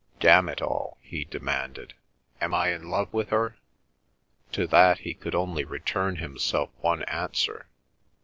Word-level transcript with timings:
"Damn 0.19 0.49
it 0.49 0.63
all!" 0.63 0.97
he 0.99 1.25
demanded, 1.25 1.93
"am 2.41 2.55
I 2.55 2.69
in 2.73 2.89
love 2.89 3.13
with 3.13 3.29
her?" 3.29 3.59
To 4.53 4.65
that 4.65 5.01
he 5.01 5.13
could 5.13 5.35
only 5.35 5.63
return 5.63 6.15
himself 6.15 6.71
one 6.79 7.03
answer. 7.03 7.67